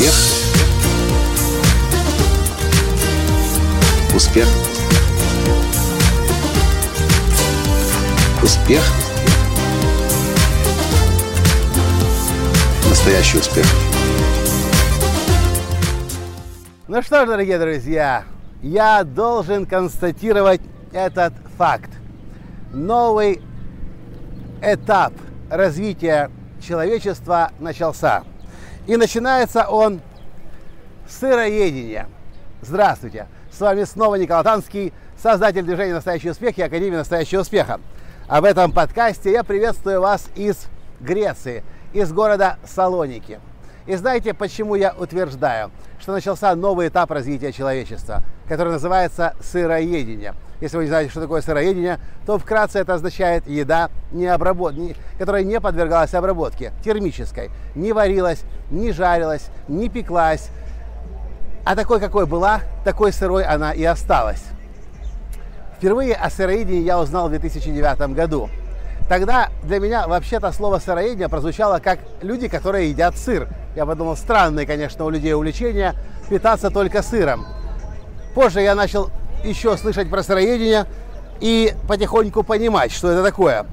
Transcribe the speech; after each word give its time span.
Успех. 0.00 0.14
Успех. 4.14 4.48
Успех. 8.42 8.82
Настоящий 12.88 13.38
успех. 13.38 13.66
Ну 16.88 17.02
что 17.02 17.26
ж, 17.26 17.28
дорогие 17.28 17.58
друзья, 17.58 18.24
я 18.62 19.04
должен 19.04 19.66
констатировать 19.66 20.62
этот 20.94 21.34
факт. 21.58 21.90
Новый 22.72 23.42
этап 24.62 25.12
развития 25.50 26.30
человечества 26.66 27.52
начался. 27.58 28.24
И 28.86 28.96
начинается 28.96 29.64
он 29.68 30.00
с 31.08 31.18
сыроедения. 31.18 32.08
Здравствуйте! 32.62 33.26
С 33.52 33.60
вами 33.60 33.84
снова 33.84 34.14
Николай 34.14 34.44
Танский, 34.44 34.92
создатель 35.16 35.62
движения 35.62 35.94
«Настоящий 35.94 36.30
успех» 36.30 36.56
и 36.58 36.62
Академии 36.62 36.96
«Настоящего 36.96 37.40
успеха». 37.40 37.80
А 38.26 38.40
в 38.40 38.44
этом 38.44 38.72
подкасте 38.72 39.32
я 39.32 39.44
приветствую 39.44 40.00
вас 40.00 40.28
из 40.34 40.66
Греции, 41.00 41.64
из 41.92 42.12
города 42.12 42.58
Салоники. 42.64 43.40
И 43.86 43.96
знаете, 43.96 44.34
почему 44.34 44.76
я 44.76 44.94
утверждаю, 44.96 45.72
что 45.98 46.12
начался 46.12 46.54
новый 46.54 46.88
этап 46.88 47.10
развития 47.10 47.52
человечества, 47.52 48.22
который 48.48 48.72
называется 48.72 49.34
сыроедение– 49.40 50.34
если 50.60 50.76
вы 50.76 50.84
не 50.84 50.88
знаете, 50.88 51.10
что 51.10 51.20
такое 51.20 51.40
сыроедение, 51.40 51.98
то 52.26 52.38
вкратце 52.38 52.78
это 52.78 52.94
означает 52.94 53.46
еда, 53.46 53.90
не 54.12 54.26
обработ... 54.26 54.74
которая 55.18 55.42
не 55.42 55.60
подвергалась 55.60 56.14
обработке 56.14 56.72
термической, 56.84 57.50
не 57.74 57.92
варилась, 57.92 58.42
не 58.70 58.92
жарилась, 58.92 59.46
не 59.68 59.88
пеклась. 59.88 60.50
А 61.64 61.74
такой, 61.76 62.00
какой 62.00 62.26
была, 62.26 62.60
такой 62.84 63.12
сырой 63.12 63.44
она 63.44 63.72
и 63.72 63.84
осталась. 63.84 64.42
Впервые 65.76 66.14
о 66.14 66.28
сыроедении 66.28 66.82
я 66.82 66.98
узнал 66.98 67.28
в 67.28 67.30
2009 67.30 68.14
году. 68.14 68.50
Тогда 69.08 69.48
для 69.62 69.80
меня 69.80 70.06
вообще-то 70.06 70.52
слово 70.52 70.78
сыроедение 70.78 71.28
прозвучало 71.28 71.80
как 71.80 71.98
люди, 72.22 72.48
которые 72.48 72.90
едят 72.90 73.16
сыр. 73.16 73.48
Я 73.74 73.86
подумал, 73.86 74.16
странное, 74.16 74.66
конечно, 74.66 75.04
у 75.04 75.10
людей 75.10 75.34
увлечение 75.34 75.94
питаться 76.28 76.70
только 76.70 77.02
сыром. 77.02 77.46
Позже 78.34 78.60
я 78.60 78.74
начал 78.74 79.10
еще 79.44 79.76
слышать 79.76 80.10
про 80.10 80.22
сыроедение 80.22 80.86
и 81.40 81.74
потихоньку 81.88 82.42
понимать, 82.42 82.92
что 82.92 83.10
это 83.10 83.22
такое. 83.22 83.66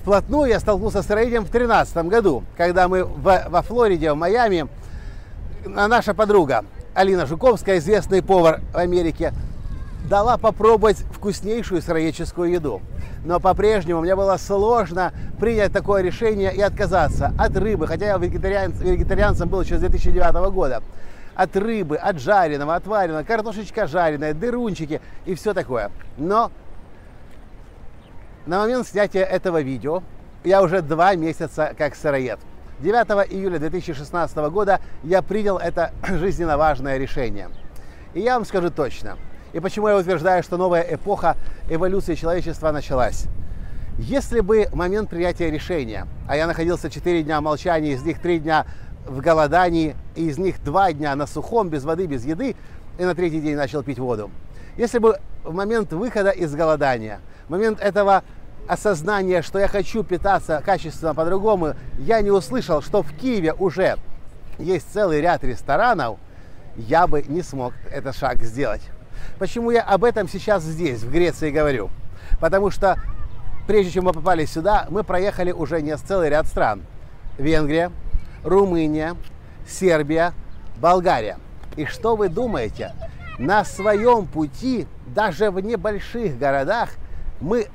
Вплотную 0.00 0.50
я 0.50 0.60
столкнулся 0.60 1.02
с 1.02 1.06
сыроедением 1.06 1.44
в 1.44 1.50
2013 1.50 1.96
году, 2.06 2.44
когда 2.56 2.88
мы 2.88 3.04
в, 3.04 3.46
во 3.48 3.62
Флориде, 3.62 4.12
в 4.12 4.16
Майами, 4.16 4.68
наша 5.64 6.14
подруга 6.14 6.64
Алина 6.94 7.26
Жуковская, 7.26 7.78
известный 7.78 8.22
повар 8.22 8.60
в 8.72 8.76
Америке, 8.76 9.32
дала 10.08 10.38
попробовать 10.38 10.98
вкуснейшую 11.12 11.82
сыроедческую 11.82 12.52
еду. 12.52 12.80
Но 13.24 13.40
по-прежнему 13.40 14.02
мне 14.02 14.14
было 14.14 14.36
сложно 14.36 15.12
принять 15.40 15.72
такое 15.72 16.02
решение 16.02 16.54
и 16.54 16.60
отказаться 16.60 17.32
от 17.36 17.56
рыбы, 17.56 17.88
хотя 17.88 18.06
я 18.06 18.16
вегетариан, 18.16 18.70
вегетарианцем 18.70 19.48
был 19.48 19.62
еще 19.62 19.76
с 19.76 19.80
2009 19.80 20.52
года 20.52 20.82
от 21.36 21.56
рыбы, 21.56 21.96
от 21.96 22.18
жареного, 22.18 22.74
от 22.74 22.86
вареного, 22.86 23.22
картошечка 23.22 23.86
жареная, 23.86 24.34
дырунчики 24.34 25.00
и 25.26 25.34
все 25.34 25.54
такое. 25.54 25.90
Но 26.16 26.50
на 28.46 28.60
момент 28.60 28.86
снятия 28.86 29.24
этого 29.24 29.60
видео 29.60 30.02
я 30.44 30.62
уже 30.62 30.82
два 30.82 31.14
месяца 31.14 31.74
как 31.76 31.94
сыроед. 31.94 32.38
9 32.80 33.32
июля 33.32 33.58
2016 33.58 34.36
года 34.50 34.80
я 35.02 35.22
принял 35.22 35.58
это 35.58 35.92
жизненно 36.08 36.56
важное 36.56 36.98
решение. 36.98 37.48
И 38.14 38.20
я 38.20 38.34
вам 38.34 38.44
скажу 38.44 38.70
точно, 38.70 39.18
и 39.52 39.60
почему 39.60 39.88
я 39.88 39.96
утверждаю, 39.96 40.42
что 40.42 40.56
новая 40.56 40.82
эпоха 40.82 41.36
эволюции 41.68 42.14
человечества 42.14 42.72
началась. 42.72 43.26
Если 43.98 44.40
бы 44.40 44.68
момент 44.74 45.08
принятия 45.08 45.50
решения, 45.50 46.06
а 46.28 46.36
я 46.36 46.46
находился 46.46 46.90
4 46.90 47.22
дня 47.22 47.40
молчания, 47.40 47.92
из 47.92 48.02
них 48.02 48.20
3 48.20 48.40
дня 48.40 48.66
в 49.06 49.20
голодании, 49.20 49.96
и 50.14 50.28
из 50.28 50.38
них 50.38 50.62
два 50.62 50.92
дня 50.92 51.14
на 51.14 51.26
сухом, 51.26 51.68
без 51.68 51.84
воды, 51.84 52.06
без 52.06 52.24
еды, 52.24 52.56
и 52.98 53.04
на 53.04 53.14
третий 53.14 53.40
день 53.40 53.56
начал 53.56 53.82
пить 53.82 53.98
воду. 53.98 54.30
Если 54.76 54.98
бы 54.98 55.18
в 55.44 55.54
момент 55.54 55.92
выхода 55.92 56.30
из 56.30 56.54
голодания, 56.54 57.20
в 57.46 57.50
момент 57.50 57.80
этого 57.80 58.24
осознания, 58.68 59.42
что 59.42 59.58
я 59.58 59.68
хочу 59.68 60.02
питаться 60.02 60.62
качественно 60.64 61.14
по-другому, 61.14 61.74
я 61.98 62.20
не 62.20 62.30
услышал, 62.30 62.82
что 62.82 63.02
в 63.02 63.12
Киеве 63.12 63.52
уже 63.52 63.96
есть 64.58 64.92
целый 64.92 65.20
ряд 65.20 65.44
ресторанов, 65.44 66.18
я 66.76 67.06
бы 67.06 67.22
не 67.22 67.42
смог 67.42 67.72
этот 67.90 68.16
шаг 68.16 68.42
сделать. 68.42 68.82
Почему 69.38 69.70
я 69.70 69.82
об 69.82 70.04
этом 70.04 70.28
сейчас 70.28 70.62
здесь, 70.62 71.02
в 71.02 71.10
Греции, 71.10 71.50
говорю? 71.50 71.90
Потому 72.40 72.70
что 72.70 72.98
прежде 73.66 73.92
чем 73.92 74.04
мы 74.04 74.12
попали 74.12 74.44
сюда, 74.44 74.86
мы 74.90 75.04
проехали 75.04 75.52
уже 75.52 75.80
не 75.80 75.96
целый 75.96 76.28
ряд 76.28 76.46
стран. 76.46 76.82
Венгрия, 77.38 77.90
Румыния, 78.46 79.16
Сербия, 79.68 80.32
Болгария. 80.80 81.38
И 81.76 81.84
что 81.84 82.14
вы 82.14 82.28
думаете? 82.28 82.92
На 83.38 83.64
своем 83.64 84.26
пути, 84.26 84.86
даже 85.08 85.50
в 85.50 85.58
небольших 85.60 86.38
городах, 86.38 86.90
мы 87.40 87.66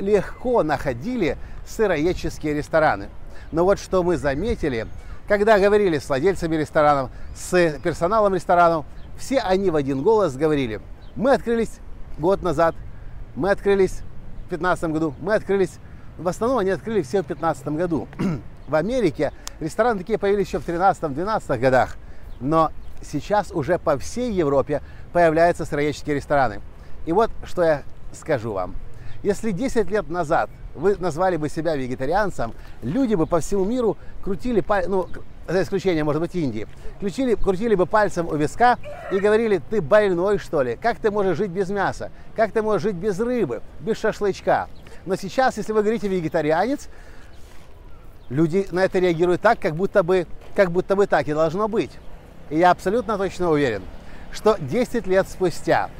легко 0.00 0.64
находили 0.64 1.38
сыроедческие 1.64 2.54
рестораны. 2.54 3.08
Но 3.52 3.64
вот 3.64 3.78
что 3.78 4.02
мы 4.02 4.16
заметили, 4.16 4.88
когда 5.28 5.58
говорили 5.58 5.98
с 5.98 6.08
владельцами 6.08 6.56
ресторанов, 6.56 7.10
с 7.36 7.78
персоналом 7.82 8.34
ресторанов, 8.34 8.86
все 9.16 9.38
они 9.38 9.70
в 9.70 9.76
один 9.76 10.02
голос 10.02 10.34
говорили, 10.34 10.80
мы 11.14 11.32
открылись 11.32 11.78
год 12.18 12.42
назад, 12.42 12.74
мы 13.36 13.50
открылись 13.50 14.00
в 14.46 14.48
2015 14.48 14.90
году, 14.90 15.14
мы 15.20 15.34
открылись, 15.34 15.78
в 16.18 16.26
основном 16.26 16.58
они 16.58 16.70
открыли 16.70 17.02
все 17.02 17.22
в 17.22 17.26
2015 17.26 17.68
году. 17.68 18.08
В 18.68 18.74
Америке 18.74 19.32
рестораны 19.60 19.98
такие 19.98 20.18
появились 20.18 20.46
еще 20.48 20.58
в 20.58 20.68
13-12 20.68 21.58
годах, 21.58 21.96
но 22.40 22.70
сейчас 23.02 23.50
уже 23.50 23.78
по 23.78 23.98
всей 23.98 24.32
Европе 24.32 24.82
появляются 25.12 25.64
сыроедческие 25.64 26.16
рестораны. 26.16 26.60
И 27.06 27.12
вот 27.12 27.30
что 27.44 27.62
я 27.62 27.82
скажу 28.12 28.52
вам. 28.52 28.74
Если 29.22 29.50
10 29.50 29.90
лет 29.90 30.08
назад 30.08 30.50
вы 30.74 30.96
назвали 30.96 31.36
бы 31.36 31.48
себя 31.48 31.74
вегетарианцем, 31.74 32.54
люди 32.82 33.14
бы 33.14 33.26
по 33.26 33.40
всему 33.40 33.64
миру 33.64 33.96
крутили, 34.22 34.64
ну, 34.86 35.08
за 35.48 35.62
исключением, 35.62 36.06
может 36.06 36.20
быть, 36.20 36.34
Индии, 36.34 36.68
крутили, 37.00 37.34
крутили 37.34 37.74
бы 37.74 37.86
пальцем 37.86 38.28
у 38.28 38.36
виска 38.36 38.76
и 39.10 39.18
говорили, 39.18 39.60
ты 39.70 39.80
больной, 39.80 40.38
что 40.38 40.62
ли? 40.62 40.76
Как 40.80 40.98
ты 40.98 41.10
можешь 41.10 41.38
жить 41.38 41.50
без 41.50 41.70
мяса? 41.70 42.12
Как 42.36 42.52
ты 42.52 42.62
можешь 42.62 42.82
жить 42.82 42.96
без 42.96 43.18
рыбы, 43.18 43.62
без 43.80 43.96
шашлычка? 43.98 44.68
Но 45.04 45.16
сейчас, 45.16 45.56
если 45.56 45.72
вы 45.72 45.82
говорите 45.82 46.06
вегетарианец, 46.06 46.88
люди 48.30 48.66
на 48.70 48.84
это 48.84 48.98
реагируют 48.98 49.40
так, 49.40 49.58
как 49.58 49.74
будто 49.74 50.02
бы, 50.02 50.26
как 50.54 50.70
будто 50.70 50.96
бы 50.96 51.06
так 51.06 51.28
и 51.28 51.34
должно 51.34 51.68
быть. 51.68 51.90
И 52.50 52.58
я 52.58 52.70
абсолютно 52.70 53.18
точно 53.18 53.50
уверен, 53.50 53.82
что 54.32 54.56
10 54.58 55.06
лет 55.06 55.28
спустя, 55.28 55.90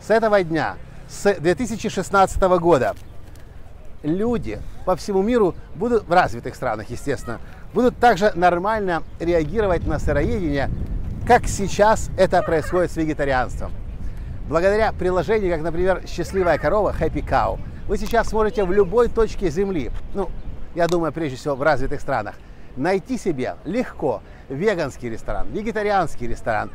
с 0.00 0.10
этого 0.10 0.42
дня, 0.42 0.76
с 1.08 1.34
2016 1.34 2.40
года, 2.58 2.94
люди 4.02 4.60
по 4.84 4.96
всему 4.96 5.22
миру 5.22 5.54
будут, 5.74 6.06
в 6.06 6.12
развитых 6.12 6.54
странах, 6.54 6.90
естественно, 6.90 7.40
будут 7.74 7.98
также 7.98 8.32
нормально 8.34 9.02
реагировать 9.20 9.86
на 9.86 9.98
сыроедение, 9.98 10.70
как 11.26 11.46
сейчас 11.46 12.10
это 12.16 12.42
происходит 12.42 12.90
с 12.90 12.96
вегетарианством. 12.96 13.72
Благодаря 14.48 14.92
приложению, 14.92 15.52
как, 15.52 15.62
например, 15.62 16.02
«Счастливая 16.06 16.56
корова» 16.56 16.94
Happy 16.98 17.22
Cow, 17.22 17.58
вы 17.86 17.98
сейчас 17.98 18.28
сможете 18.28 18.64
в 18.64 18.72
любой 18.72 19.08
точке 19.08 19.50
Земли, 19.50 19.90
ну, 20.14 20.30
я 20.74 20.86
думаю, 20.86 21.12
прежде 21.12 21.36
всего 21.36 21.54
в 21.54 21.62
развитых 21.62 22.00
странах, 22.00 22.34
найти 22.76 23.18
себе 23.18 23.56
легко 23.64 24.22
веганский 24.48 25.08
ресторан, 25.08 25.48
вегетарианский 25.50 26.26
ресторан 26.26 26.70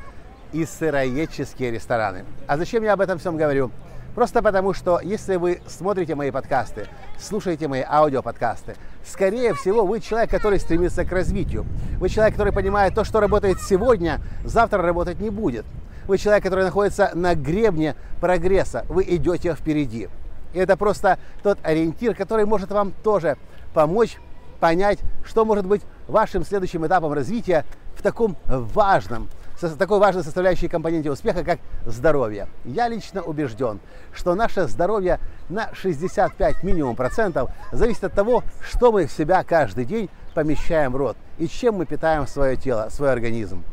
и 0.51 0.65
сыроедческие 0.65 1.71
рестораны. 1.71 2.25
А 2.47 2.57
зачем 2.57 2.83
я 2.83 2.93
об 2.93 3.01
этом 3.01 3.17
всем 3.17 3.37
говорю? 3.37 3.71
Просто 4.15 4.43
потому, 4.43 4.73
что 4.73 4.99
если 4.99 5.37
вы 5.37 5.61
смотрите 5.67 6.13
мои 6.13 6.29
подкасты, 6.29 6.87
слушаете 7.17 7.67
мои 7.67 7.81
аудиоподкасты, 7.81 8.75
скорее 9.03 9.55
всего, 9.55 9.85
вы 9.85 10.01
человек, 10.01 10.29
который 10.29 10.59
стремится 10.59 11.03
к 11.03 11.11
развитию. 11.11 11.65
Вы 11.97 12.09
человек, 12.09 12.35
который 12.35 12.53
понимает, 12.53 12.93
то, 12.93 13.03
что 13.03 13.19
работает 13.19 13.59
сегодня, 13.59 14.21
завтра 14.43 14.83
работать 14.83 15.19
не 15.19 15.31
будет. 15.31 15.65
Вы 16.05 16.19
человек, 16.19 16.43
который 16.43 16.63
находится 16.63 17.09
на 17.15 17.33
гребне 17.33 17.95
прогресса. 18.21 18.85
Вы 18.87 19.03
идете 19.03 19.55
впереди. 19.55 20.09
И 20.53 20.59
это 20.59 20.77
просто 20.77 21.17
тот 21.41 21.57
ориентир, 21.63 22.13
который 22.13 22.45
может 22.45 22.69
вам 22.71 22.93
тоже 23.03 23.37
помочь 23.73 24.17
понять, 24.59 24.99
что 25.25 25.45
может 25.45 25.65
быть 25.65 25.81
вашим 26.07 26.45
следующим 26.45 26.85
этапом 26.85 27.13
развития 27.13 27.65
в 27.95 28.01
таком 28.01 28.37
важном, 28.47 29.29
такой 29.77 29.99
важной 29.99 30.23
составляющей 30.23 30.67
компоненте 30.67 31.11
успеха, 31.11 31.43
как 31.43 31.59
здоровье. 31.85 32.47
Я 32.65 32.87
лично 32.87 33.21
убежден, 33.21 33.79
что 34.13 34.35
наше 34.35 34.67
здоровье 34.67 35.19
на 35.49 35.69
65 35.73 36.63
минимум 36.63 36.95
процентов 36.95 37.51
зависит 37.71 38.03
от 38.03 38.13
того, 38.13 38.43
что 38.69 38.91
мы 38.91 39.07
в 39.07 39.11
себя 39.11 39.43
каждый 39.43 39.85
день 39.85 40.09
помещаем 40.33 40.91
в 40.91 40.95
рот 40.95 41.17
и 41.37 41.47
чем 41.47 41.75
мы 41.75 41.85
питаем 41.85 42.27
свое 42.27 42.55
тело, 42.55 42.87
свой 42.89 43.11
организм. 43.11 43.63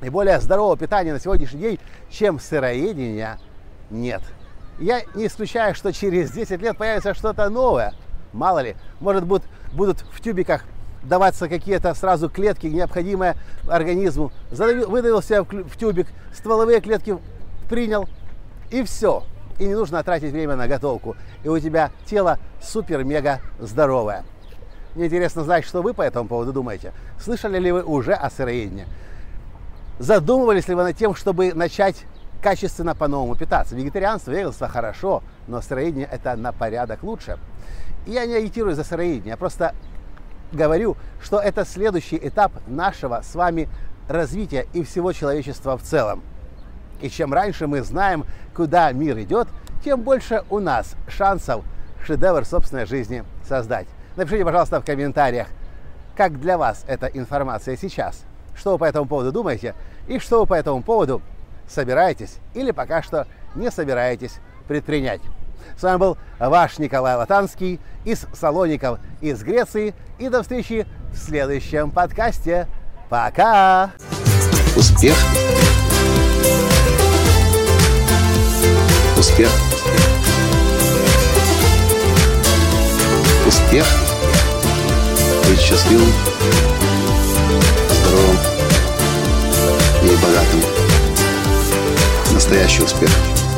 И 0.00 0.08
более 0.10 0.40
здорового 0.40 0.76
питания 0.76 1.12
на 1.12 1.20
сегодняшний 1.20 1.60
день, 1.60 1.78
чем 2.10 2.40
сыроедение, 2.40 3.38
нет. 3.90 4.22
Я 4.78 5.02
не 5.14 5.26
исключаю, 5.26 5.74
что 5.74 5.92
через 5.92 6.32
10 6.32 6.60
лет 6.60 6.76
появится 6.76 7.14
что-то 7.14 7.48
новое. 7.48 7.94
Мало 8.32 8.60
ли, 8.60 8.76
может 9.00 9.24
будут, 9.24 9.44
будут 9.72 10.00
в 10.12 10.20
тюбиках 10.20 10.64
даваться 11.02 11.48
какие-то 11.48 11.94
сразу 11.94 12.28
клетки, 12.28 12.66
необходимые 12.66 13.36
организму. 13.68 14.32
Задавил, 14.50 14.88
выдавил 14.88 15.22
себя 15.22 15.42
в 15.42 15.76
тюбик, 15.76 16.06
стволовые 16.32 16.80
клетки 16.80 17.18
принял, 17.68 18.08
и 18.70 18.82
все. 18.82 19.22
И 19.58 19.66
не 19.66 19.74
нужно 19.74 20.02
тратить 20.02 20.32
время 20.32 20.56
на 20.56 20.66
готовку. 20.66 21.16
И 21.44 21.48
у 21.48 21.58
тебя 21.58 21.90
тело 22.06 22.38
супер-мега 22.62 23.40
здоровое. 23.58 24.24
Мне 24.94 25.06
интересно 25.06 25.44
знать, 25.44 25.64
что 25.64 25.82
вы 25.82 25.94
по 25.94 26.02
этому 26.02 26.28
поводу 26.28 26.52
думаете. 26.52 26.92
Слышали 27.20 27.58
ли 27.58 27.72
вы 27.72 27.82
уже 27.82 28.12
о 28.12 28.30
сыроедении? 28.30 28.86
Задумывались 29.98 30.68
ли 30.68 30.74
вы 30.74 30.84
над 30.84 30.96
тем, 30.96 31.14
чтобы 31.14 31.52
начать 31.54 32.04
качественно 32.42 32.94
по-новому 32.94 33.36
питаться? 33.36 33.74
Вегетарианство, 33.74 34.32
веганство 34.32 34.68
хорошо, 34.68 35.22
но 35.46 35.62
сыроедение 35.62 36.08
это 36.10 36.36
на 36.36 36.52
порядок 36.52 37.02
лучше. 37.02 37.38
И 38.06 38.10
я 38.10 38.26
не 38.26 38.34
агитирую 38.34 38.74
за 38.74 38.84
сыроедение, 38.84 39.30
я 39.30 39.36
просто 39.36 39.74
говорю, 40.52 40.96
что 41.22 41.38
это 41.38 41.64
следующий 41.64 42.18
этап 42.18 42.52
нашего 42.66 43.22
с 43.22 43.34
вами 43.34 43.68
развития 44.08 44.66
и 44.72 44.82
всего 44.82 45.12
человечества 45.12 45.78
в 45.78 45.82
целом. 45.82 46.22
И 47.00 47.08
чем 47.08 47.32
раньше 47.32 47.66
мы 47.66 47.82
знаем, 47.82 48.24
куда 48.54 48.92
мир 48.92 49.18
идет, 49.20 49.48
тем 49.84 50.02
больше 50.02 50.44
у 50.50 50.58
нас 50.58 50.94
шансов 51.08 51.64
шедевр 52.04 52.44
собственной 52.44 52.86
жизни 52.86 53.24
создать. 53.48 53.86
Напишите, 54.16 54.44
пожалуйста, 54.44 54.80
в 54.80 54.84
комментариях, 54.84 55.48
как 56.16 56.38
для 56.38 56.58
вас 56.58 56.84
эта 56.86 57.06
информация 57.06 57.76
сейчас, 57.76 58.24
что 58.54 58.72
вы 58.72 58.78
по 58.78 58.84
этому 58.84 59.06
поводу 59.06 59.32
думаете 59.32 59.74
и 60.06 60.18
что 60.18 60.40
вы 60.40 60.46
по 60.46 60.54
этому 60.54 60.82
поводу 60.82 61.22
собираетесь 61.68 62.38
или 62.54 62.70
пока 62.70 63.02
что 63.02 63.26
не 63.54 63.70
собираетесь 63.70 64.38
предпринять. 64.68 65.20
С 65.76 65.82
вами 65.82 65.96
был 65.98 66.18
ваш 66.38 66.78
Николай 66.78 67.16
Латанский 67.16 67.80
из 68.04 68.26
Салоников 68.32 68.98
из 69.20 69.42
Греции. 69.42 69.94
И 70.18 70.28
до 70.28 70.42
встречи 70.42 70.86
в 71.12 71.16
следующем 71.16 71.90
подкасте. 71.90 72.68
Пока! 73.08 73.90
Успех! 74.76 75.16
Успех! 79.18 79.50
Успех! 83.46 83.86
Быть 85.48 85.60
счастливым, 85.60 86.12
здоровым 87.90 88.38
и 90.02 90.16
богатым. 90.16 90.71
Настоящий 92.52 92.82
успех! 92.82 93.51